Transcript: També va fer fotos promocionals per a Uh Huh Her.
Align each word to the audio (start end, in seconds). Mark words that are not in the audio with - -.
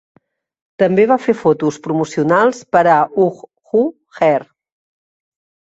També 0.83 1.03
va 1.11 1.17
fer 1.25 1.35
fotos 1.41 1.77
promocionals 1.83 2.63
per 2.77 2.83
a 2.97 2.97
Uh 3.27 3.31
Huh 3.41 3.85
Her. 4.23 4.37